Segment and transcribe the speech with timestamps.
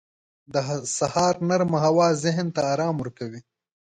[0.53, 0.55] •د
[0.97, 3.41] سهار نرمه هوا ذهن ته آرام ورکوي.